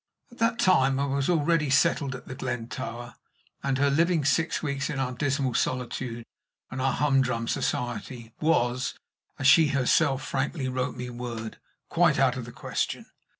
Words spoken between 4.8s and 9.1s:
in our dismal solitude and our humdrum society was,